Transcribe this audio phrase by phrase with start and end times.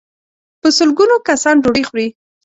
[0.61, 2.07] په سل ګونو کسان ډوډۍ خوري.